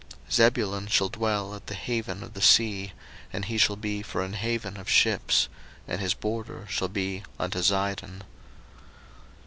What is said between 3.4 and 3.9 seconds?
he shall